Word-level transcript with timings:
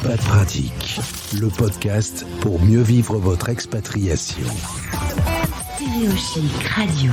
Expat 0.00 0.20
Pratique, 0.20 1.00
le 1.40 1.48
podcast 1.48 2.24
pour 2.40 2.62
mieux 2.62 2.82
vivre 2.82 3.18
votre 3.18 3.48
expatriation. 3.48 4.46
Stéréochic 5.74 6.52
Radio. 6.72 7.10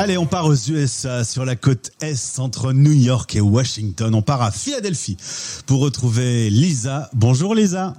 Allez, 0.00 0.18
on 0.18 0.26
part 0.26 0.46
aux 0.46 0.56
USA, 0.56 1.22
sur 1.22 1.44
la 1.44 1.54
côte 1.54 1.92
est, 2.00 2.40
entre 2.40 2.72
New 2.72 2.90
York 2.90 3.36
et 3.36 3.40
Washington. 3.40 4.16
On 4.16 4.22
part 4.22 4.42
à 4.42 4.50
Philadelphie 4.50 5.16
pour 5.66 5.78
retrouver 5.78 6.50
Lisa. 6.50 7.08
Bonjour 7.14 7.54
Lisa. 7.54 7.94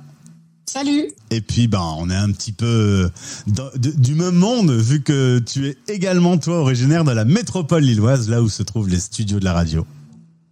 Salut 0.66 1.06
Et 1.32 1.40
puis, 1.40 1.70
ben, 1.70 1.96
on 1.98 2.10
est 2.10 2.16
un 2.16 2.32
petit 2.34 2.52
peu 2.52 3.10
dans- 3.48 3.70
de- 3.78 3.92
du 3.92 4.16
même 4.16 4.36
monde, 4.36 4.72
vu 4.72 5.02
que 5.02 5.40
tu 5.40 5.68
es 5.68 5.78
également, 5.88 6.38
toi, 6.38 6.58
originaire 6.60 7.06
de 7.06 7.12
la 7.14 7.24
métropole 7.24 7.84
lilloise, 7.84 8.28
là 8.30 8.42
où 8.42 8.50
se 8.50 8.64
trouvent 8.64 8.90
les 8.90 9.00
studios 9.00 9.40
de 9.40 9.46
la 9.46 9.54
radio. 9.54 9.86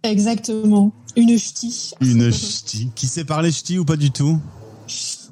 Exactement. 0.04 0.90
Une 1.16 1.38
ch'ti. 1.38 1.92
Une 2.00 2.32
ch'ti. 2.32 2.90
Qui 2.94 3.06
sait 3.06 3.24
parler 3.24 3.52
ch'ti 3.52 3.78
ou 3.78 3.84
pas 3.84 3.96
du 3.96 4.10
tout? 4.10 4.40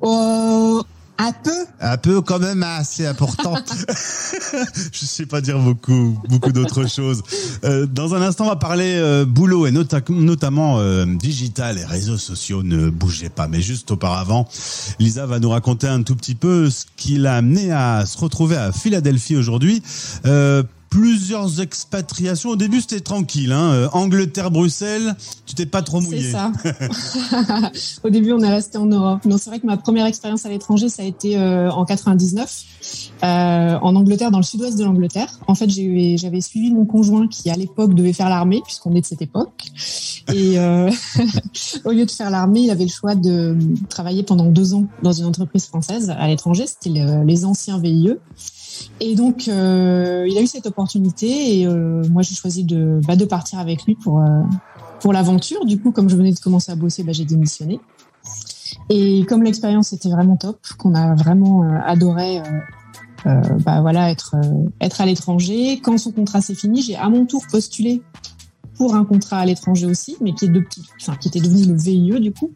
Euh, 0.02 0.82
un 1.18 1.32
peu. 1.32 1.50
Un 1.80 1.96
peu 1.98 2.20
quand 2.22 2.38
même 2.38 2.62
assez 2.62 3.06
importante. 3.06 3.70
Je 4.92 5.04
sais 5.04 5.26
pas 5.26 5.40
dire 5.42 5.58
beaucoup, 5.58 6.18
beaucoup 6.28 6.52
d'autres 6.52 6.86
choses. 6.88 7.22
Euh, 7.64 7.86
dans 7.86 8.14
un 8.14 8.22
instant, 8.22 8.44
on 8.44 8.48
va 8.48 8.56
parler 8.56 8.94
euh, 8.96 9.24
boulot 9.26 9.66
et 9.66 9.70
nota- 9.70 10.00
notamment 10.08 10.78
euh, 10.78 11.04
digital 11.06 11.76
et 11.78 11.84
réseaux 11.84 12.16
sociaux. 12.18 12.62
Ne 12.62 12.88
bougez 12.88 13.28
pas. 13.28 13.48
Mais 13.48 13.60
juste 13.60 13.90
auparavant, 13.90 14.48
Lisa 14.98 15.26
va 15.26 15.38
nous 15.40 15.50
raconter 15.50 15.88
un 15.88 16.02
tout 16.02 16.16
petit 16.16 16.34
peu 16.34 16.70
ce 16.70 16.84
qui 16.96 17.18
l'a 17.18 17.36
amené 17.36 17.70
à 17.70 18.04
se 18.06 18.16
retrouver 18.16 18.56
à 18.56 18.72
Philadelphie 18.72 19.36
aujourd'hui. 19.36 19.82
Plusieurs 20.90 21.60
expatriations. 21.60 22.50
Au 22.50 22.56
début, 22.56 22.80
c'était 22.80 22.98
tranquille. 22.98 23.52
Hein. 23.52 23.70
Euh, 23.72 23.88
Angleterre, 23.92 24.50
Bruxelles, 24.50 25.14
tu 25.46 25.54
t'es 25.54 25.64
pas 25.64 25.82
trop 25.82 26.00
mouillé. 26.00 26.22
C'est 26.22 26.32
ça. 26.32 26.50
Au 28.04 28.10
début, 28.10 28.32
on 28.32 28.40
est 28.40 28.50
resté 28.50 28.76
en 28.76 28.86
Europe. 28.86 29.24
Non, 29.24 29.38
c'est 29.38 29.50
vrai 29.50 29.60
que 29.60 29.66
ma 29.66 29.76
première 29.76 30.06
expérience 30.06 30.44
à 30.46 30.48
l'étranger, 30.48 30.88
ça 30.88 31.02
a 31.02 31.06
été 31.06 31.38
euh, 31.38 31.70
en 31.70 31.84
99, 31.84 32.64
euh, 33.22 33.78
en 33.80 33.94
Angleterre, 33.94 34.32
dans 34.32 34.38
le 34.38 34.44
sud-ouest 34.44 34.76
de 34.76 34.82
l'Angleterre. 34.84 35.38
En 35.46 35.54
fait, 35.54 35.70
j'avais 35.70 36.40
suivi 36.40 36.72
mon 36.72 36.84
conjoint 36.86 37.28
qui, 37.28 37.50
à 37.50 37.54
l'époque, 37.54 37.94
devait 37.94 38.12
faire 38.12 38.28
l'armée, 38.28 38.60
puisqu'on 38.64 38.92
est 38.96 39.00
de 39.02 39.06
cette 39.06 39.22
époque. 39.22 39.66
Et 40.34 40.58
euh, 40.58 40.90
au 41.84 41.92
lieu 41.92 42.04
de 42.04 42.10
faire 42.10 42.30
l'armée, 42.30 42.62
il 42.62 42.70
avait 42.70 42.84
le 42.84 42.90
choix 42.90 43.14
de 43.14 43.56
travailler 43.88 44.24
pendant 44.24 44.46
deux 44.46 44.74
ans 44.74 44.86
dans 45.04 45.12
une 45.12 45.26
entreprise 45.26 45.66
française 45.66 46.10
à 46.10 46.26
l'étranger. 46.26 46.64
C'était 46.66 46.90
le- 46.90 47.24
les 47.24 47.44
anciens 47.44 47.78
VIE. 47.78 48.14
Et 48.98 49.14
donc, 49.14 49.46
il 49.46 49.52
a 49.52 50.40
eu 50.40 50.46
cette 50.46 50.66
opportunité 50.66 50.79
et 51.22 51.66
euh, 51.66 52.02
moi, 52.10 52.22
j'ai 52.22 52.34
choisi 52.34 52.64
de, 52.64 53.00
bah, 53.06 53.14
partir 53.28 53.58
avec 53.58 53.84
lui 53.84 53.94
pour, 53.94 54.20
euh, 54.20 54.42
pour 55.00 55.12
l'aventure. 55.12 55.64
Du 55.64 55.80
coup, 55.80 55.92
comme 55.92 56.08
je 56.08 56.16
venais 56.16 56.32
de 56.32 56.38
commencer 56.38 56.72
à 56.72 56.76
bosser, 56.76 57.02
bah, 57.02 57.12
j'ai 57.12 57.24
démissionné. 57.24 57.80
Et 58.88 59.24
comme 59.28 59.42
l'expérience 59.42 59.92
était 59.92 60.10
vraiment 60.10 60.36
top, 60.36 60.58
qu'on 60.78 60.94
a 60.94 61.14
vraiment 61.14 61.64
euh, 61.64 61.78
adoré 61.84 62.42
bah, 63.24 63.82
voilà, 63.82 64.10
être, 64.10 64.34
à 64.80 65.06
l'étranger, 65.06 65.80
quand 65.82 65.98
son 65.98 66.10
contrat 66.10 66.40
s'est 66.40 66.54
fini, 66.54 66.80
j'ai 66.80 66.96
à 66.96 67.10
mon 67.10 67.26
tour 67.26 67.42
postulé 67.50 68.02
pour 68.76 68.94
un 68.94 69.04
contrat 69.04 69.40
à 69.40 69.44
l'étranger 69.44 69.84
aussi, 69.84 70.16
mais 70.22 70.32
qui, 70.32 70.46
est 70.46 71.18
qui 71.20 71.28
était 71.28 71.40
devenu 71.40 71.66
le 71.66 71.74
VIE 71.74 72.18
du 72.18 72.32
coup. 72.32 72.50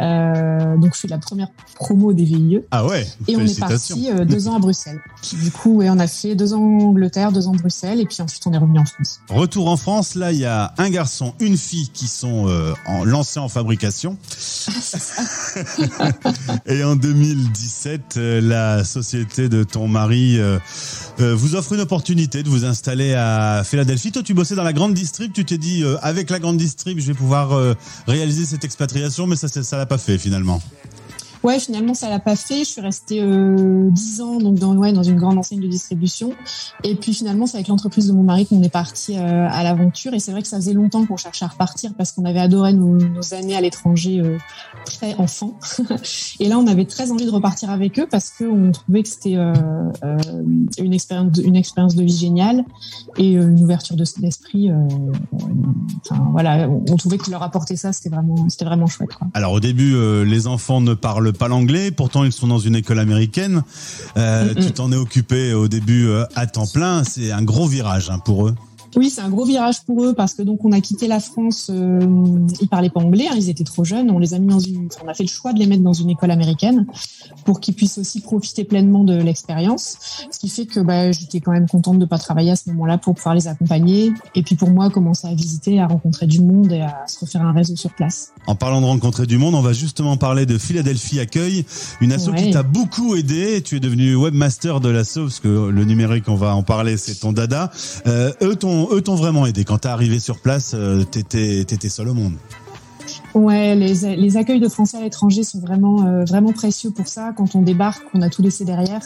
Euh, 0.00 0.76
donc, 0.76 0.94
je 0.94 0.98
suis 0.98 1.08
la 1.08 1.18
première 1.18 1.48
promo 1.74 2.12
des 2.12 2.24
VIE. 2.24 2.60
Ah 2.70 2.86
ouais, 2.86 3.06
Et 3.28 3.36
on 3.36 3.40
est 3.40 3.58
parti 3.60 4.10
euh, 4.10 4.24
deux 4.24 4.48
ans 4.48 4.56
à 4.56 4.58
Bruxelles. 4.58 5.00
Du 5.42 5.50
coup, 5.50 5.76
ouais, 5.76 5.90
on 5.90 5.98
a 5.98 6.06
fait 6.06 6.34
deux 6.34 6.54
ans 6.54 6.60
en 6.60 6.80
Angleterre, 6.86 7.32
deux 7.32 7.46
ans 7.46 7.52
à 7.52 7.56
Bruxelles, 7.58 8.00
et 8.00 8.06
puis 8.06 8.16
ensuite 8.22 8.42
on 8.46 8.52
est 8.52 8.58
revenu 8.58 8.78
en 8.78 8.84
France. 8.84 9.20
Retour 9.28 9.68
en 9.68 9.76
France, 9.76 10.14
là 10.14 10.32
il 10.32 10.38
y 10.38 10.44
a 10.46 10.72
un 10.78 10.90
garçon, 10.90 11.34
une 11.40 11.56
fille 11.56 11.88
qui 11.88 12.06
sont 12.08 12.48
euh, 12.48 12.72
en, 12.86 13.04
lancés 13.04 13.40
en 13.40 13.48
fabrication. 13.48 14.16
Et 16.66 16.84
en 16.84 16.96
2017, 16.96 18.14
euh, 18.16 18.40
la 18.40 18.84
société 18.84 19.48
de 19.48 19.64
ton 19.64 19.88
mari 19.88 20.38
euh, 20.38 20.58
euh, 21.20 21.34
vous 21.34 21.54
offre 21.54 21.72
une 21.74 21.80
opportunité 21.80 22.42
de 22.42 22.48
vous 22.48 22.64
installer 22.64 23.14
à 23.14 23.62
Philadelphie. 23.64 24.12
Toi 24.12 24.22
tu 24.22 24.34
bossais 24.34 24.54
dans 24.54 24.62
la 24.62 24.72
grande 24.72 24.94
distrib, 24.94 25.32
tu 25.32 25.44
t'es 25.44 25.58
dit 25.58 25.84
avec 26.02 26.30
la 26.30 26.38
grande 26.38 26.56
distrib 26.56 26.98
je 26.98 27.06
vais 27.06 27.14
pouvoir 27.14 27.50
réaliser 28.06 28.44
cette 28.44 28.64
expatriation, 28.64 29.26
mais 29.26 29.36
ça 29.36 29.48
c'est- 29.48 29.62
ça 29.62 29.76
l'a 29.76 29.86
pas 29.90 29.98
fait 29.98 30.18
finalement. 30.18 30.62
Ouais, 31.42 31.58
finalement, 31.58 31.94
ça 31.94 32.10
l'a 32.10 32.18
pas 32.18 32.36
fait. 32.36 32.60
Je 32.60 32.70
suis 32.70 32.80
restée 32.82 33.22
euh, 33.22 33.88
dix 33.90 34.20
ans 34.20 34.36
donc 34.36 34.56
dans, 34.56 35.02
une 35.02 35.16
grande 35.16 35.38
enseigne 35.38 35.60
de 35.60 35.68
distribution. 35.68 36.32
Et 36.84 36.94
puis 36.94 37.14
finalement, 37.14 37.46
c'est 37.46 37.56
avec 37.56 37.68
l'entreprise 37.68 38.08
de 38.08 38.12
mon 38.12 38.22
mari 38.22 38.46
qu'on 38.46 38.62
est 38.62 38.68
parti 38.68 39.16
euh, 39.16 39.48
à 39.50 39.62
l'aventure. 39.62 40.12
Et 40.12 40.18
c'est 40.18 40.32
vrai 40.32 40.42
que 40.42 40.48
ça 40.48 40.56
faisait 40.56 40.74
longtemps 40.74 41.06
qu'on 41.06 41.16
cherchait 41.16 41.46
à 41.46 41.48
repartir 41.48 41.92
parce 41.96 42.12
qu'on 42.12 42.26
avait 42.26 42.40
adoré 42.40 42.74
nos, 42.74 42.98
années 43.32 43.56
à 43.56 43.60
l'étranger 43.62 44.20
euh, 44.20 44.36
très 44.84 45.14
enfant. 45.14 45.58
et 46.40 46.48
là, 46.48 46.58
on 46.58 46.66
avait 46.66 46.84
très 46.84 47.10
envie 47.10 47.24
de 47.24 47.30
repartir 47.30 47.70
avec 47.70 47.98
eux 47.98 48.06
parce 48.10 48.30
qu'on 48.30 48.70
trouvait 48.72 49.02
que 49.02 49.08
c'était 49.08 49.36
euh, 49.36 49.54
une 50.78 50.92
expérience, 50.92 51.32
de, 51.32 51.42
une 51.42 51.56
expérience 51.56 51.94
de 51.94 52.02
vie 52.02 52.16
géniale 52.16 52.64
et 53.16 53.32
une 53.32 53.62
ouverture 53.62 53.96
de- 53.96 54.04
d'esprit. 54.18 54.70
Enfin 56.04 56.28
voilà, 56.32 56.68
on, 56.68 56.96
trouvait 56.96 57.18
que 57.18 57.30
leur 57.30 57.42
apporter 57.42 57.76
ça, 57.76 57.92
c'était 57.92 58.10
vraiment, 58.10 58.46
vraiment 58.60 58.86
chouette. 58.86 59.10
Alors 59.32 59.52
au 59.52 59.60
début, 59.60 59.94
les 60.24 60.46
enfants 60.46 60.80
ne 60.80 60.94
parlent 60.94 61.29
pas 61.32 61.48
l'anglais, 61.48 61.90
pourtant 61.90 62.24
ils 62.24 62.32
sont 62.32 62.46
dans 62.46 62.58
une 62.58 62.76
école 62.76 62.98
américaine. 62.98 63.62
Euh. 64.16 64.54
Tu 64.54 64.72
t'en 64.72 64.92
es 64.92 64.96
occupé 64.96 65.54
au 65.54 65.68
début 65.68 66.08
euh, 66.08 66.24
à 66.34 66.46
temps 66.46 66.66
plein, 66.66 67.04
c'est 67.04 67.32
un 67.32 67.42
gros 67.42 67.66
virage 67.66 68.10
hein, 68.10 68.18
pour 68.18 68.48
eux. 68.48 68.54
Oui, 68.96 69.10
c'est 69.10 69.20
un 69.20 69.28
gros 69.28 69.44
virage 69.44 69.82
pour 69.84 70.04
eux 70.04 70.14
parce 70.14 70.34
que 70.34 70.42
donc 70.42 70.64
on 70.64 70.72
a 70.72 70.80
quitté 70.80 71.06
la 71.06 71.20
France. 71.20 71.70
Euh, 71.70 72.00
ils 72.60 72.68
parlaient 72.68 72.90
pas 72.90 73.00
anglais, 73.00 73.26
hein, 73.30 73.34
ils 73.36 73.48
étaient 73.48 73.64
trop 73.64 73.84
jeunes. 73.84 74.10
On 74.10 74.18
les 74.18 74.34
a 74.34 74.38
mis 74.38 74.48
dans 74.48 74.58
une, 74.58 74.88
on 75.04 75.08
a 75.08 75.14
fait 75.14 75.22
le 75.22 75.28
choix 75.28 75.52
de 75.52 75.58
les 75.58 75.66
mettre 75.66 75.82
dans 75.82 75.92
une 75.92 76.10
école 76.10 76.30
américaine 76.30 76.86
pour 77.44 77.60
qu'ils 77.60 77.74
puissent 77.74 77.98
aussi 77.98 78.20
profiter 78.20 78.64
pleinement 78.64 79.04
de 79.04 79.14
l'expérience. 79.14 80.26
Ce 80.30 80.38
qui 80.38 80.48
fait 80.48 80.66
que 80.66 80.80
bah, 80.80 81.12
j'étais 81.12 81.40
quand 81.40 81.52
même 81.52 81.68
contente 81.68 81.98
de 81.98 82.04
pas 82.04 82.18
travailler 82.18 82.50
à 82.50 82.56
ce 82.56 82.68
moment-là 82.70 82.98
pour 82.98 83.14
pouvoir 83.14 83.34
les 83.34 83.48
accompagner 83.48 84.12
et 84.34 84.42
puis 84.42 84.56
pour 84.56 84.70
moi 84.70 84.90
commencer 84.90 85.28
à 85.28 85.34
visiter, 85.34 85.80
à 85.80 85.86
rencontrer 85.86 86.26
du 86.26 86.40
monde 86.40 86.72
et 86.72 86.80
à 86.80 87.04
se 87.06 87.20
refaire 87.20 87.42
un 87.42 87.52
réseau 87.52 87.76
sur 87.76 87.90
place. 87.94 88.32
En 88.46 88.54
parlant 88.54 88.80
de 88.80 88.86
rencontrer 88.86 89.26
du 89.26 89.38
monde, 89.38 89.54
on 89.54 89.62
va 89.62 89.72
justement 89.72 90.16
parler 90.16 90.46
de 90.46 90.58
Philadelphie 90.58 91.20
Accueil, 91.20 91.64
une 92.00 92.12
asso 92.12 92.30
qui 92.36 92.50
t'a 92.50 92.62
beaucoup 92.62 93.14
aidé. 93.14 93.62
Tu 93.62 93.76
es 93.76 93.80
devenu 93.80 94.16
webmaster 94.16 94.80
de 94.80 94.88
l'asso, 94.88 95.20
parce 95.20 95.40
que 95.40 95.68
le 95.68 95.84
numérique, 95.84 96.24
on 96.28 96.34
va 96.34 96.54
en 96.54 96.62
parler, 96.62 96.96
c'est 96.96 97.14
ton 97.14 97.32
dada. 97.32 97.70
Euh, 98.06 98.32
eux 98.42 98.56
t'ont 98.56 98.79
eux 98.92 99.00
t'ont 99.00 99.14
vraiment 99.14 99.46
aidé. 99.46 99.64
Quand 99.64 99.78
t'es 99.78 99.88
arrivé 99.88 100.18
sur 100.18 100.38
place, 100.38 100.72
euh, 100.74 101.04
t'étais 101.04 101.64
t'étais 101.64 101.88
seul 101.88 102.08
au 102.08 102.14
monde. 102.14 102.34
Ouais, 103.34 103.74
les, 103.74 104.16
les 104.16 104.36
accueils 104.36 104.60
de 104.60 104.68
Français 104.68 104.96
à 104.96 105.00
l'étranger 105.00 105.42
sont 105.42 105.60
vraiment 105.60 106.04
euh, 106.04 106.24
vraiment 106.24 106.52
précieux 106.52 106.90
pour 106.90 107.06
ça. 107.06 107.32
Quand 107.36 107.54
on 107.54 107.62
débarque, 107.62 108.02
on 108.14 108.22
a 108.22 108.28
tout 108.28 108.42
laissé 108.42 108.64
derrière. 108.64 109.00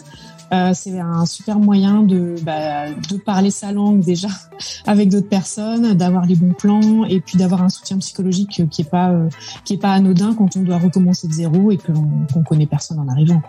Euh, 0.52 0.72
c'est 0.74 0.98
un 0.98 1.24
super 1.26 1.58
moyen 1.58 2.02
de 2.02 2.36
bah, 2.42 2.90
de 2.90 3.16
parler 3.16 3.50
sa 3.50 3.72
langue 3.72 4.00
déjà 4.00 4.28
avec 4.86 5.10
d'autres 5.10 5.28
personnes, 5.28 5.94
d'avoir 5.94 6.26
les 6.26 6.36
bons 6.36 6.54
plans 6.54 7.04
et 7.04 7.20
puis 7.20 7.38
d'avoir 7.38 7.62
un 7.62 7.68
soutien 7.68 7.98
psychologique 7.98 8.62
qui 8.70 8.82
est 8.82 8.90
pas 8.90 9.14
qui 9.64 9.74
est 9.74 9.78
pas 9.78 9.92
anodin 9.92 10.34
quand 10.34 10.56
on 10.56 10.62
doit 10.62 10.78
recommencer 10.78 11.28
de 11.28 11.32
zéro 11.32 11.70
et 11.70 11.78
qu'on 11.78 12.42
connaît 12.42 12.66
personne 12.66 12.98
en 12.98 13.08
arrivant. 13.08 13.42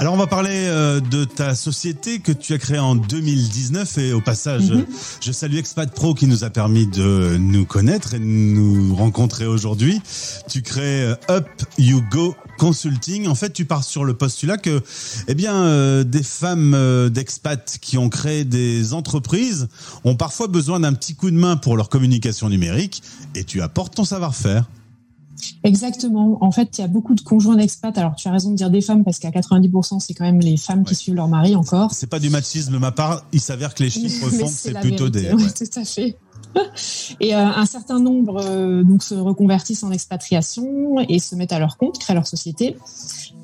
Alors 0.00 0.14
on 0.14 0.16
va 0.16 0.28
parler 0.28 0.50
euh, 0.52 1.00
de 1.00 1.24
ta 1.24 1.56
société 1.56 2.20
que 2.20 2.30
tu 2.30 2.52
as 2.54 2.58
créée 2.58 2.78
en 2.78 2.94
2019 2.94 3.98
et 3.98 4.12
au 4.12 4.20
passage, 4.20 4.70
Mhm. 4.70 4.86
je 5.20 5.32
salue 5.32 5.56
Expat 5.56 5.92
Pro 5.92 6.14
qui 6.14 6.28
nous 6.28 6.44
a 6.44 6.50
permis 6.50 6.86
de 6.86 7.36
nous 7.36 7.64
connaître 7.66 8.14
et 8.14 8.20
de 8.20 8.24
nous 8.24 8.94
rencontrer 8.94 9.46
aujourd'hui. 9.46 10.00
Tu 10.48 10.62
crées 10.62 11.02
euh, 11.02 11.14
Up 11.28 11.48
You 11.78 12.00
Go 12.12 12.36
Consulting. 12.58 13.26
En 13.26 13.34
fait, 13.34 13.52
tu 13.52 13.64
pars 13.64 13.82
sur 13.82 14.04
le 14.04 14.14
postulat 14.14 14.56
que, 14.56 14.82
eh 15.26 15.34
bien, 15.34 15.56
euh, 15.56 16.04
des 16.04 16.22
femmes 16.22 16.74
euh, 16.74 17.08
d'expats 17.08 17.78
qui 17.80 17.98
ont 17.98 18.08
créé 18.08 18.44
des 18.44 18.92
entreprises 18.94 19.66
ont 20.04 20.14
parfois 20.14 20.46
besoin 20.46 20.78
d'un 20.78 20.92
petit 20.92 21.16
coup 21.16 21.32
de 21.32 21.36
main 21.36 21.56
pour 21.56 21.76
leur 21.76 21.88
communication 21.88 22.48
numérique 22.48 23.02
et 23.34 23.42
tu 23.42 23.62
apportes 23.62 23.96
ton 23.96 24.04
savoir-faire. 24.04 24.64
Exactement. 25.64 26.38
En 26.40 26.50
fait, 26.50 26.78
il 26.78 26.80
y 26.80 26.84
a 26.84 26.88
beaucoup 26.88 27.14
de 27.14 27.20
conjoints 27.20 27.56
d'expats. 27.56 27.96
Alors, 27.96 28.14
tu 28.16 28.28
as 28.28 28.32
raison 28.32 28.50
de 28.50 28.56
dire 28.56 28.70
des 28.70 28.80
femmes 28.80 29.04
parce 29.04 29.18
qu'à 29.18 29.30
90%, 29.30 30.00
c'est 30.00 30.14
quand 30.14 30.24
même 30.24 30.40
les 30.40 30.56
femmes 30.56 30.84
qui 30.84 30.94
suivent 30.94 31.14
leur 31.14 31.28
mari 31.28 31.56
encore. 31.56 31.92
C'est 31.92 32.08
pas 32.08 32.18
du 32.18 32.30
machisme 32.30 32.72
de 32.72 32.78
ma 32.78 32.92
part. 32.92 33.24
Il 33.32 33.40
s'avère 33.40 33.74
que 33.74 33.82
les 33.82 33.90
chiffres 33.90 34.28
font 34.28 34.46
que 34.46 34.52
c'est 34.52 34.78
plutôt 34.80 35.10
vérité, 35.10 35.30
des. 35.30 35.34
oui, 35.34 35.44
ouais. 35.44 35.50
tout 35.66 35.80
à 35.80 35.84
fait. 35.84 36.16
Et 37.20 37.34
euh, 37.34 37.38
un 37.38 37.66
certain 37.66 37.98
nombre 37.98 38.40
euh, 38.44 38.82
donc 38.82 39.02
se 39.02 39.14
reconvertissent 39.14 39.82
en 39.82 39.90
expatriation 39.90 41.00
et 41.08 41.18
se 41.18 41.34
mettent 41.34 41.52
à 41.52 41.58
leur 41.58 41.76
compte, 41.76 41.98
créent 41.98 42.14
leur 42.14 42.26
société. 42.26 42.76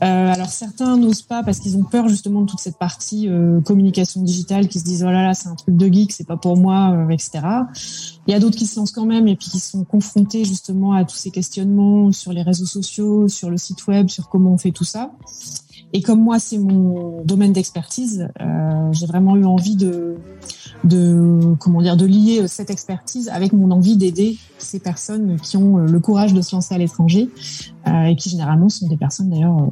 Euh, 0.02 0.32
alors 0.32 0.48
certains 0.48 0.96
n'osent 0.96 1.22
pas 1.22 1.42
parce 1.42 1.60
qu'ils 1.60 1.76
ont 1.76 1.82
peur 1.82 2.08
justement 2.08 2.42
de 2.42 2.46
toute 2.46 2.60
cette 2.60 2.78
partie 2.78 3.28
communication 3.64 4.22
digitale, 4.22 4.68
qui 4.68 4.80
se 4.80 4.84
disent 4.84 5.04
oh 5.04 5.10
là 5.10 5.22
là 5.22 5.34
c'est 5.34 5.48
un 5.48 5.54
truc 5.54 5.76
de 5.76 5.92
geek, 5.92 6.12
c'est 6.12 6.26
pas 6.26 6.36
pour 6.36 6.56
moi, 6.56 7.06
etc. 7.10 7.40
Il 8.26 8.32
y 8.32 8.34
a 8.34 8.40
d'autres 8.40 8.56
qui 8.56 8.66
se 8.66 8.78
lancent 8.78 8.92
quand 8.92 9.06
même 9.06 9.28
et 9.28 9.36
puis 9.36 9.48
qui 9.50 9.60
sont 9.60 9.84
confrontés 9.84 10.44
justement 10.44 10.92
à 10.92 11.04
tous 11.04 11.16
ces 11.16 11.30
questionnements 11.30 12.12
sur 12.12 12.32
les 12.32 12.42
réseaux 12.42 12.66
sociaux, 12.66 13.28
sur 13.28 13.50
le 13.50 13.56
site 13.56 13.86
web, 13.86 14.08
sur 14.08 14.28
comment 14.28 14.52
on 14.52 14.58
fait 14.58 14.72
tout 14.72 14.84
ça. 14.84 15.12
Et 15.94 16.02
comme 16.02 16.20
moi, 16.20 16.40
c'est 16.40 16.58
mon 16.58 17.22
domaine 17.24 17.52
d'expertise, 17.52 18.28
euh, 18.40 18.92
j'ai 18.92 19.06
vraiment 19.06 19.36
eu 19.36 19.44
envie 19.44 19.76
de, 19.76 20.16
de, 20.82 21.54
comment 21.60 21.80
dire, 21.80 21.96
de 21.96 22.04
lier 22.04 22.48
cette 22.48 22.68
expertise 22.68 23.28
avec 23.28 23.52
mon 23.52 23.70
envie 23.70 23.96
d'aider 23.96 24.36
ces 24.58 24.80
personnes 24.80 25.38
qui 25.40 25.56
ont 25.56 25.76
le 25.76 26.00
courage 26.00 26.34
de 26.34 26.42
se 26.42 26.56
lancer 26.56 26.74
à 26.74 26.78
l'étranger 26.78 27.30
euh, 27.86 28.06
et 28.06 28.16
qui 28.16 28.28
généralement 28.28 28.68
sont 28.68 28.88
des 28.88 28.96
personnes 28.96 29.30
d'ailleurs 29.30 29.68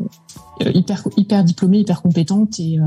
euh, 0.61 0.71
hyper 0.75 1.09
hyper 1.17 1.45
diplômées, 1.45 1.79
hyper 1.79 2.03
compétentes 2.03 2.61
et 2.61 2.79
euh, 2.79 2.85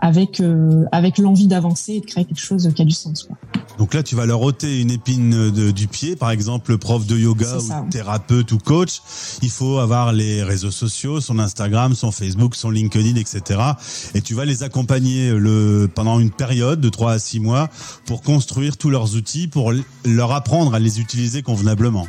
avec 0.00 0.40
euh, 0.40 0.84
avec 0.90 1.18
l'envie 1.18 1.46
d'avancer 1.46 1.94
et 1.94 2.00
de 2.00 2.06
créer 2.06 2.24
quelque 2.24 2.40
chose 2.40 2.68
qui 2.74 2.82
a 2.82 2.84
du 2.84 2.92
sens. 2.92 3.24
Quoi. 3.24 3.36
Donc 3.78 3.94
là, 3.94 4.02
tu 4.02 4.14
vas 4.14 4.26
leur 4.26 4.42
ôter 4.42 4.80
une 4.80 4.90
épine 4.90 5.50
de, 5.50 5.70
du 5.70 5.86
pied, 5.86 6.16
par 6.16 6.30
exemple, 6.30 6.76
prof 6.78 7.06
de 7.06 7.16
yoga 7.16 7.58
ou 7.58 7.90
thérapeute 7.90 8.52
ou 8.52 8.58
coach. 8.58 9.00
Il 9.42 9.50
faut 9.50 9.78
avoir 9.78 10.12
les 10.12 10.42
réseaux 10.42 10.70
sociaux, 10.70 11.20
son 11.20 11.38
Instagram, 11.38 11.94
son 11.94 12.10
Facebook, 12.10 12.54
son 12.56 12.70
LinkedIn, 12.74 13.16
etc. 13.16 13.60
Et 14.14 14.20
tu 14.20 14.34
vas 14.34 14.44
les 14.44 14.62
accompagner 14.62 15.32
le 15.32 15.88
pendant 15.92 16.20
une 16.20 16.30
période 16.30 16.80
de 16.80 16.88
3 16.88 17.12
à 17.12 17.18
6 17.18 17.40
mois 17.40 17.70
pour 18.06 18.22
construire 18.22 18.76
tous 18.76 18.90
leurs 18.90 19.16
outils, 19.16 19.48
pour 19.48 19.72
leur 20.04 20.32
apprendre 20.32 20.74
à 20.74 20.78
les 20.78 21.00
utiliser 21.00 21.42
convenablement. 21.42 22.06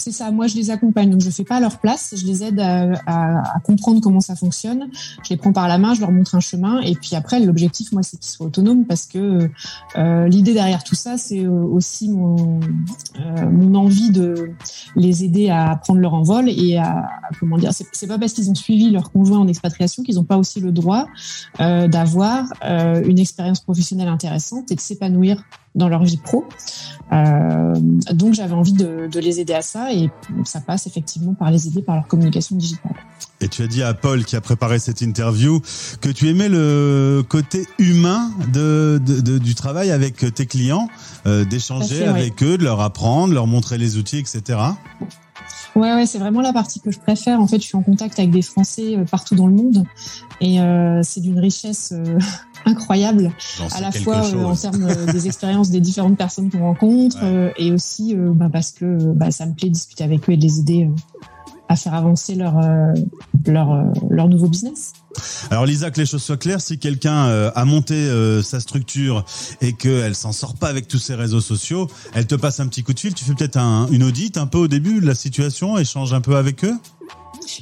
C'est 0.00 0.12
ça, 0.12 0.30
moi 0.30 0.46
je 0.46 0.56
les 0.56 0.70
accompagne, 0.70 1.10
donc 1.10 1.20
je 1.20 1.28
fais 1.28 1.44
pas 1.44 1.56
à 1.56 1.60
leur 1.60 1.78
place, 1.78 2.14
je 2.16 2.24
les 2.24 2.42
aide 2.42 2.58
à, 2.58 3.42
comprendre 3.64 4.00
comment 4.00 4.20
ça 4.20 4.34
fonctionne, 4.34 4.88
je 5.22 5.28
les 5.28 5.36
prends 5.36 5.52
par 5.52 5.68
la 5.68 5.76
main, 5.76 5.92
je 5.92 6.00
leur 6.00 6.10
montre 6.10 6.34
un 6.34 6.40
chemin, 6.40 6.80
et 6.80 6.94
puis 6.94 7.14
après 7.14 7.38
l'objectif, 7.38 7.92
moi, 7.92 8.02
c'est 8.02 8.18
qu'ils 8.18 8.32
soient 8.32 8.46
autonomes, 8.46 8.86
parce 8.86 9.04
que 9.04 9.50
euh, 9.96 10.26
l'idée 10.26 10.54
derrière 10.54 10.84
tout 10.84 10.94
ça, 10.94 11.18
c'est 11.18 11.44
euh, 11.44 11.50
aussi 11.50 12.08
mon, 12.08 12.60
euh, 12.60 13.50
mon 13.50 13.74
envie 13.74 14.10
de 14.10 14.52
les 14.96 15.22
aider 15.22 15.50
à 15.50 15.76
prendre 15.76 16.00
leur 16.00 16.14
envol 16.14 16.48
et 16.48 16.78
à, 16.78 17.10
comment 17.38 17.58
dire, 17.58 17.72
c'est 17.92 18.06
pas 18.06 18.18
parce 18.18 18.32
qu'ils 18.32 18.50
ont 18.50 18.54
suivi 18.54 18.90
leur 18.90 19.12
conjoint 19.12 19.38
en 19.38 19.48
expatriation 19.48 20.02
qu'ils 20.02 20.14
n'ont 20.14 20.24
pas 20.24 20.38
aussi 20.38 20.60
le 20.60 20.72
droit 20.72 21.06
d'avoir 21.58 22.46
une 22.62 23.18
expérience 23.18 23.60
professionnelle 23.60 24.08
intéressante 24.08 24.72
et 24.72 24.74
de 24.74 24.80
s'épanouir 24.80 25.42
dans 25.74 25.88
leur 25.88 26.04
vie 26.04 26.16
pro. 26.16 26.44
Donc 28.12 28.34
j'avais 28.34 28.54
envie 28.54 28.72
de, 28.72 29.08
les 29.20 29.40
aider 29.40 29.54
à 29.54 29.62
ça 29.62 29.89
et 29.90 30.10
ça 30.44 30.60
passe 30.60 30.86
effectivement 30.86 31.34
par 31.34 31.50
les 31.50 31.66
aider 31.66 31.82
par 31.82 31.96
leur 31.96 32.06
communication 32.06 32.56
digitale. 32.56 32.94
Et 33.40 33.48
tu 33.48 33.62
as 33.62 33.66
dit 33.66 33.82
à 33.82 33.94
Paul 33.94 34.24
qui 34.24 34.36
a 34.36 34.40
préparé 34.40 34.78
cette 34.78 35.00
interview 35.00 35.60
que 36.00 36.10
tu 36.10 36.28
aimais 36.28 36.48
le 36.48 37.24
côté 37.26 37.66
humain 37.78 38.30
de, 38.52 39.00
de, 39.04 39.20
de 39.20 39.38
du 39.38 39.54
travail 39.54 39.90
avec 39.90 40.34
tes 40.34 40.46
clients, 40.46 40.88
euh, 41.26 41.44
d'échanger 41.44 42.04
avec 42.04 42.42
eux, 42.42 42.58
de 42.58 42.64
leur 42.64 42.80
apprendre, 42.80 43.32
leur 43.32 43.46
montrer 43.46 43.78
les 43.78 43.96
outils, 43.96 44.18
etc. 44.18 44.58
Ouais, 45.76 45.94
ouais, 45.94 46.06
c'est 46.06 46.18
vraiment 46.18 46.40
la 46.40 46.52
partie 46.52 46.80
que 46.80 46.90
je 46.90 46.98
préfère. 46.98 47.40
En 47.40 47.46
fait, 47.46 47.60
je 47.60 47.66
suis 47.66 47.76
en 47.76 47.82
contact 47.82 48.18
avec 48.18 48.30
des 48.30 48.42
Français 48.42 48.96
euh, 48.96 49.04
partout 49.04 49.34
dans 49.34 49.46
le 49.46 49.54
monde 49.54 49.84
et 50.40 50.60
euh, 50.60 51.00
c'est 51.02 51.20
d'une 51.20 51.38
richesse 51.38 51.92
euh, 51.92 52.18
incroyable, 52.70 53.32
à 53.72 53.80
la 53.80 53.92
fois 53.92 54.24
euh, 54.24 54.44
en 54.44 54.56
termes 54.56 54.86
des 55.12 55.26
expériences 55.26 55.70
des 55.70 55.80
différentes 55.80 56.16
personnes 56.16 56.50
qu'on 56.50 56.60
rencontre 56.60 57.22
ouais. 57.22 57.52
et 57.56 57.72
aussi 57.72 58.14
bah, 58.16 58.48
parce 58.52 58.70
que 58.70 59.12
bah, 59.12 59.30
ça 59.30 59.46
me 59.46 59.54
plaît 59.54 59.68
de 59.68 59.74
discuter 59.74 60.04
avec 60.04 60.28
eux 60.28 60.32
et 60.32 60.36
de 60.36 60.42
les 60.42 60.60
aider 60.60 60.88
à 61.68 61.76
faire 61.76 61.94
avancer 61.94 62.34
leur, 62.34 62.60
leur, 63.46 63.84
leur 64.10 64.28
nouveau 64.28 64.48
business. 64.48 64.92
Alors 65.50 65.66
Lisa, 65.66 65.90
que 65.90 66.00
les 66.00 66.06
choses 66.06 66.22
soient 66.22 66.36
claires, 66.36 66.60
si 66.60 66.78
quelqu'un 66.78 67.26
euh, 67.26 67.50
a 67.54 67.64
monté 67.64 67.94
euh, 67.94 68.42
sa 68.42 68.60
structure 68.60 69.24
et 69.60 69.72
qu'elle 69.72 70.14
s'en 70.14 70.32
sort 70.32 70.54
pas 70.54 70.68
avec 70.68 70.88
tous 70.88 70.98
ses 70.98 71.14
réseaux 71.14 71.40
sociaux, 71.40 71.88
elle 72.14 72.26
te 72.26 72.34
passe 72.34 72.60
un 72.60 72.66
petit 72.68 72.82
coup 72.82 72.94
de 72.94 73.00
fil, 73.00 73.14
tu 73.14 73.24
fais 73.24 73.34
peut-être 73.34 73.56
un, 73.56 73.88
une 73.90 74.02
audite 74.02 74.36
un 74.36 74.46
peu 74.46 74.58
au 74.58 74.68
début 74.68 75.00
de 75.00 75.06
la 75.06 75.14
situation, 75.14 75.78
échange 75.78 76.12
un 76.12 76.20
peu 76.20 76.36
avec 76.36 76.64
eux? 76.64 76.76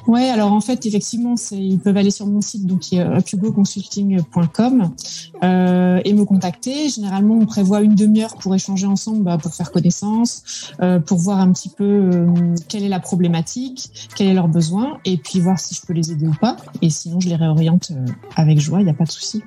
Ouais, 0.06 0.28
alors 0.28 0.52
en 0.52 0.60
fait, 0.60 0.86
effectivement, 0.86 1.34
ils 1.52 1.78
peuvent 1.78 1.96
aller 1.96 2.10
sur 2.10 2.26
mon 2.26 2.40
site, 2.40 2.66
donc 2.66 2.92
upugoconsulting.com, 2.92 4.90
euh, 5.42 6.00
et 6.04 6.12
me 6.12 6.24
contacter. 6.24 6.88
Généralement, 6.88 7.34
on 7.34 7.46
prévoit 7.46 7.80
une 7.82 7.94
demi-heure 7.94 8.36
pour 8.36 8.54
échanger 8.54 8.86
ensemble, 8.86 9.24
bah, 9.24 9.38
pour 9.38 9.54
faire 9.54 9.70
connaissance, 9.70 10.72
euh, 10.80 10.98
pour 10.98 11.18
voir 11.18 11.38
un 11.40 11.52
petit 11.52 11.68
peu 11.68 11.84
euh, 11.84 12.26
quelle 12.68 12.84
est 12.84 12.88
la 12.88 13.00
problématique, 13.00 13.90
quel 14.14 14.28
est 14.28 14.34
leur 14.34 14.48
besoin, 14.48 14.98
et 15.04 15.16
puis 15.16 15.40
voir 15.40 15.58
si 15.58 15.74
je 15.74 15.82
peux 15.82 15.92
les 15.92 16.12
aider 16.12 16.26
ou 16.26 16.34
pas. 16.40 16.56
Et 16.82 16.90
sinon, 16.90 17.20
je 17.20 17.28
les 17.28 17.36
réoriente 17.36 17.90
euh, 17.92 18.06
avec 18.36 18.58
joie, 18.60 18.80
il 18.80 18.84
n'y 18.84 18.90
a 18.90 18.94
pas 18.94 19.04
de 19.04 19.10
souci. 19.10 19.42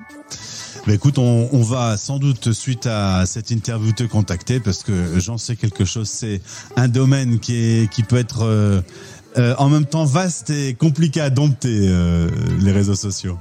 Bah 0.86 0.94
écoute, 0.94 1.18
on, 1.18 1.48
on, 1.52 1.62
va 1.62 1.96
sans 1.96 2.18
doute 2.18 2.52
suite 2.52 2.86
à 2.86 3.24
cette 3.26 3.50
interview 3.50 3.92
te 3.92 4.02
contacter 4.02 4.58
parce 4.58 4.82
que 4.82 5.20
j'en 5.20 5.38
sais 5.38 5.54
quelque 5.54 5.84
chose. 5.84 6.08
C'est 6.08 6.40
un 6.76 6.88
domaine 6.88 7.38
qui 7.38 7.54
est 7.54 7.90
qui 7.90 8.02
peut 8.02 8.16
être 8.16 8.82
euh, 9.38 9.54
en 9.58 9.68
même 9.68 9.86
temps 9.86 10.04
vaste 10.04 10.50
et 10.50 10.74
compliqué 10.74 11.20
à 11.20 11.30
dompter 11.30 11.88
euh, 11.88 12.28
les 12.60 12.72
réseaux 12.72 12.94
sociaux. 12.94 13.38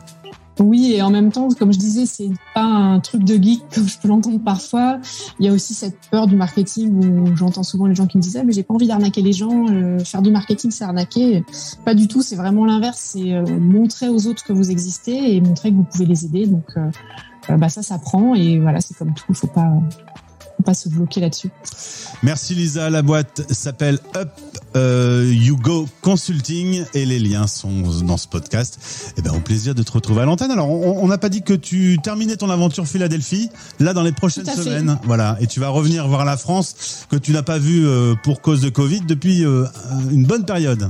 Oui, 0.60 0.94
et 0.94 1.02
en 1.02 1.10
même 1.10 1.32
temps, 1.32 1.50
comme 1.58 1.74
je 1.74 1.80
disais, 1.80 2.06
c'est 2.06 2.30
pas 2.54 2.64
un 2.64 3.00
truc 3.00 3.24
de 3.24 3.42
geek 3.42 3.64
comme 3.74 3.88
je 3.88 3.98
peux 3.98 4.08
l'entendre 4.08 4.40
parfois. 4.44 5.00
Il 5.40 5.46
y 5.46 5.50
a 5.50 5.54
aussi 5.54 5.74
cette 5.74 5.98
peur 6.12 6.28
du 6.28 6.36
marketing 6.36 7.04
où 7.04 7.36
j'entends 7.36 7.64
souvent 7.64 7.88
les 7.88 7.96
gens 7.96 8.06
qui 8.06 8.18
me 8.18 8.22
disent 8.22 8.38
ah, 8.38 8.44
mais 8.44 8.54
j'ai 8.54 8.64
pas 8.64 8.74
envie 8.74 8.88
d'arnaquer 8.88 9.22
les 9.22 9.34
gens, 9.34 9.68
euh, 9.70 10.00
faire 10.00 10.22
du 10.22 10.30
marketing 10.30 10.70
c'est 10.70 10.84
arnaquer. 10.84 11.44
Pas 11.84 11.96
du 11.96 12.08
tout, 12.08 12.22
c'est 12.22 12.36
vraiment 12.36 12.66
l'inverse, 12.66 13.00
c'est 13.14 13.42
montrer 13.60 14.08
aux 14.08 14.28
autres 14.28 14.44
que 14.44 14.54
vous 14.54 14.70
existez 14.70 15.36
et 15.36 15.42
montrer 15.42 15.72
que 15.72 15.76
vous 15.76 15.84
pouvez 15.84 16.06
les 16.06 16.26
aider. 16.26 16.46
Donc 16.46 16.66
bah 17.50 17.70
ça, 17.70 17.82
ça 17.82 17.98
prend 17.98 18.36
et 18.36 18.60
voilà, 18.60 18.82
c'est 18.82 18.96
comme 18.96 19.14
tout, 19.14 19.34
faut 19.34 19.48
pas 19.48 19.74
pas 20.62 20.74
se 20.74 20.90
bloquer 20.90 21.22
là-dessus. 21.22 21.50
Merci 22.24 22.56
Lisa. 22.56 22.90
La 22.90 23.02
boîte 23.02 23.52
s'appelle 23.52 24.00
Up 24.16 24.30
euh, 24.76 25.32
You 25.34 25.58
Go 25.58 25.88
Consulting 26.02 26.86
et 26.94 27.06
les 27.06 27.20
liens 27.20 27.48
sont 27.48 27.82
dans 28.04 28.18
ce 28.18 28.28
podcast. 28.28 28.80
Et 28.82 29.14
eh 29.18 29.22
ben 29.22 29.32
au 29.32 29.40
plaisir 29.40 29.76
de 29.76 29.84
te 29.84 29.92
retrouver 29.92 30.22
à 30.22 30.26
l'antenne. 30.26 30.52
Alors 30.52 30.70
on 30.70 31.08
n'a 31.08 31.18
pas 31.18 31.30
dit 31.30 31.42
que 31.42 31.54
tu 31.54 31.98
terminais 32.02 32.38
ton 32.38 32.50
aventure 32.50 32.88
Philadelphie 32.88 33.50
là 33.80 33.94
dans 33.94 34.04
les 34.04 34.12
prochaines 34.12 34.46
semaines, 34.46 34.98
voilà. 35.04 35.38
Et 35.40 35.48
tu 35.48 35.60
vas 35.60 35.70
revenir 35.70 36.08
voir 36.08 36.26
la 36.26 36.38
France 36.38 37.06
que 37.10 37.16
tu 37.16 37.32
n'as 37.32 37.44
pas 37.44 37.58
vue 37.58 37.86
euh, 37.86 38.16
pour 38.24 38.42
cause 38.42 38.62
de 38.62 38.70
Covid 38.70 39.02
depuis 39.02 39.46
euh, 39.46 39.66
une 40.12 40.26
bonne 40.26 40.46
période. 40.46 40.90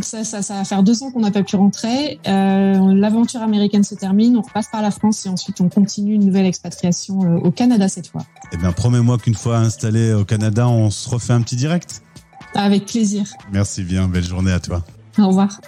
Ça, 0.00 0.24
ça, 0.24 0.42
ça, 0.42 0.54
va 0.54 0.64
faire 0.64 0.82
deux 0.82 1.02
ans 1.02 1.10
qu'on 1.10 1.20
n'a 1.20 1.30
pas 1.30 1.42
pu 1.42 1.56
rentrer. 1.56 2.18
Euh, 2.26 2.94
L'aventure 2.94 3.42
américaine 3.42 3.84
se 3.84 3.94
termine, 3.94 4.36
on 4.36 4.42
repasse 4.42 4.68
par 4.68 4.82
la 4.82 4.90
France 4.90 5.24
et 5.26 5.28
ensuite 5.28 5.60
on 5.60 5.68
continue 5.68 6.14
une 6.14 6.26
nouvelle 6.26 6.46
expatriation 6.46 7.22
euh, 7.22 7.38
au 7.38 7.50
Canada 7.50 7.88
cette 7.88 8.08
fois. 8.08 8.22
Eh 8.52 8.56
bien, 8.56 8.72
promets-moi 8.72 9.18
qu'une 9.18 9.34
fois 9.34 9.58
installé 9.58 10.12
au 10.12 10.24
Canada, 10.24 10.68
on 10.68 10.90
se 10.90 11.08
refait 11.08 11.32
un 11.32 11.42
petit 11.42 11.56
direct. 11.56 12.02
Avec 12.54 12.86
plaisir. 12.86 13.24
Merci 13.52 13.82
bien, 13.82 14.08
belle 14.08 14.24
journée 14.24 14.52
à 14.52 14.60
toi. 14.60 14.84
Au 15.18 15.28
revoir. 15.28 15.60